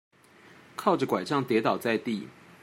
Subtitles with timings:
[0.75, 2.27] 靠著柺杖跌倒在地